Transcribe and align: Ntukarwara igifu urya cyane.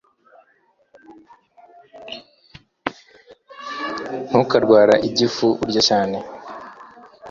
Ntukarwara 4.27 4.95
igifu 5.07 5.47
urya 5.63 5.81
cyane. 5.89 6.17